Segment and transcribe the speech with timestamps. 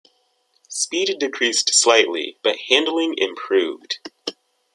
[0.67, 3.99] Speed decreased slightly, but handling improved.